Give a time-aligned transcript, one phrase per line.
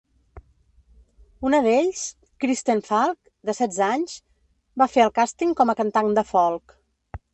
[1.49, 2.05] Una d'ells,
[2.45, 4.17] Kirsten Falke, de setze anys,
[4.83, 6.79] va fer el càsting com a cantant de folk.